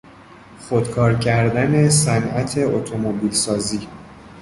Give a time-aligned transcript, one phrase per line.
[0.59, 3.87] خودکار کردن صنعت اتومبیل سازی